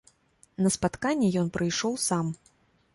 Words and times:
На 0.67 0.71
спатканне 0.77 1.31
ён 1.43 1.47
прыйшоў 1.59 1.93
сам. 2.09 2.37